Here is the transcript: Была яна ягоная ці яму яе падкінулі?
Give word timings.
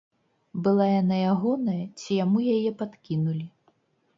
Была 0.67 0.87
яна 1.01 1.19
ягоная 1.33 1.77
ці 1.99 2.09
яму 2.25 2.39
яе 2.55 2.71
падкінулі? 2.81 3.45